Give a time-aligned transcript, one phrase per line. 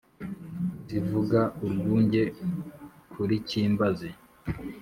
[0.87, 2.23] zivuga urwunge
[3.11, 4.09] kuri cyimbazi